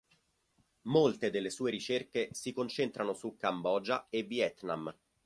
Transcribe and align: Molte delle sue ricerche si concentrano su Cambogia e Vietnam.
Molte 0.85 1.29
delle 1.29 1.51
sue 1.51 1.69
ricerche 1.69 2.29
si 2.31 2.53
concentrano 2.53 3.13
su 3.13 3.35
Cambogia 3.37 4.07
e 4.09 4.23
Vietnam. 4.23 4.91